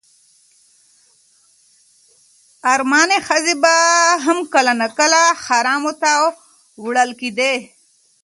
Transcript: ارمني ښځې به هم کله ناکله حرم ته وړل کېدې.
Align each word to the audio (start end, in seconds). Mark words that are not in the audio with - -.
ارمني 2.73 3.17
ښځې 3.27 3.53
به 3.63 3.75
هم 4.25 4.37
کله 4.53 4.71
ناکله 4.81 5.23
حرم 5.43 5.83
ته 6.01 6.11
وړل 6.83 7.11
کېدې. 7.19 7.53